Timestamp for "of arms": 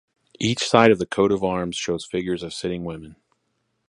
1.31-1.77